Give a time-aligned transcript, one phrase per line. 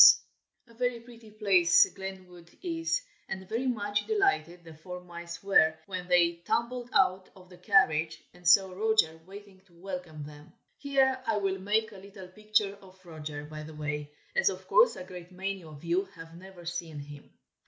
[0.65, 6.07] A very pretty place Glenwood is, and very much delighted the four mice were, when
[6.07, 10.53] they tumbled out of the carriage, and saw Roger waiting to welcome them.
[10.79, 14.95] Here I will make a little picture of Roger, by the way, as of course
[14.95, 17.29] a great many of you have never seen him.